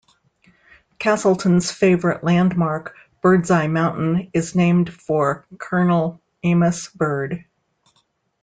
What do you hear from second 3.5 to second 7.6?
Mountain, is named for Colonel Amos Bird.